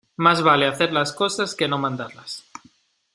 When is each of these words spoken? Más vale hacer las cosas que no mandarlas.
Más 0.17 0.41
vale 0.41 0.65
hacer 0.65 0.91
las 0.93 1.13
cosas 1.13 1.53
que 1.53 1.67
no 1.67 1.77
mandarlas. 1.77 2.43